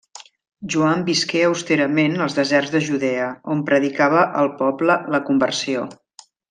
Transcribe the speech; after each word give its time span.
Joan 0.75 1.03
visqué 1.09 1.43
austerament 1.49 2.17
als 2.27 2.39
deserts 2.39 2.73
de 2.77 2.83
Judea, 2.89 3.29
on 3.57 3.63
predicava 3.71 4.27
al 4.43 4.53
poble 4.63 5.01
la 5.17 5.25
conversió. 5.33 5.89